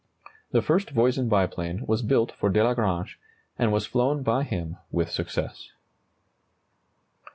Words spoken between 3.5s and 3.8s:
and